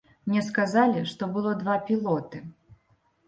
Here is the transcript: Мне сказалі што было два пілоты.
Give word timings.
Мне 0.27 0.41
сказалі 0.45 1.03
што 1.11 1.29
было 1.35 1.51
два 1.59 1.75
пілоты. 1.91 2.41